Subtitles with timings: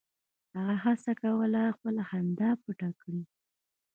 [0.55, 3.21] هغه هڅه کوله خپله خندا پټه کړي